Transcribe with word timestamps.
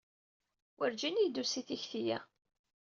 Werǧin 0.77 1.17
i 1.17 1.23
yi-d-tusi 1.23 1.61
tikti-ya. 1.67 2.19